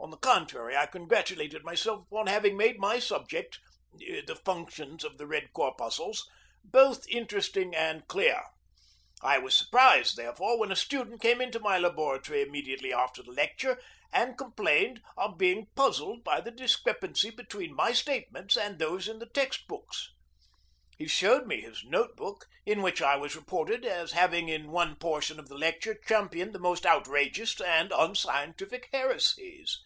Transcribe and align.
On 0.00 0.10
the 0.10 0.16
contrary, 0.16 0.74
I 0.76 0.86
congratulated 0.86 1.64
myself 1.64 2.06
upon 2.06 2.28
having 2.28 2.56
made 2.56 2.78
my 2.78 2.98
subject 3.00 3.58
(the 3.98 4.40
functions 4.42 5.02
of 5.04 5.18
the 5.18 5.26
red 5.26 5.52
corpuscles) 5.52 6.26
both 6.64 7.06
interesting 7.08 7.74
and 7.74 8.06
clear. 8.08 8.42
I 9.20 9.36
was 9.38 9.54
surprised, 9.56 10.16
therefore, 10.16 10.58
when 10.58 10.70
a 10.72 10.76
student 10.76 11.20
came 11.20 11.40
into 11.42 11.58
my 11.60 11.76
laboratory 11.78 12.40
immediately 12.42 12.90
after 12.92 13.22
the 13.22 13.32
lecture, 13.32 13.82
and 14.12 14.38
complained 14.38 15.02
of 15.18 15.36
being 15.36 15.66
puzzled 15.74 16.22
by 16.24 16.40
the 16.40 16.52
discrepancy 16.52 17.28
between 17.30 17.74
my 17.74 17.92
statements 17.92 18.56
and 18.56 18.78
those 18.78 19.08
in 19.08 19.18
the 19.18 19.28
text 19.28 19.66
books. 19.66 20.10
He 20.96 21.06
showed 21.06 21.46
me 21.46 21.60
his 21.60 21.84
note 21.84 22.16
book, 22.16 22.46
in 22.64 22.80
which 22.82 23.02
I 23.02 23.16
was 23.16 23.36
reported 23.36 23.84
as 23.84 24.12
having 24.12 24.48
in 24.48 24.70
one 24.70 24.96
portion 24.96 25.38
of 25.38 25.48
the 25.48 25.58
lecture 25.58 25.94
championed 25.94 26.54
the 26.54 26.58
most 26.58 26.86
outrageous 26.86 27.60
and 27.60 27.92
unscientific 27.92 28.88
heresies. 28.92 29.80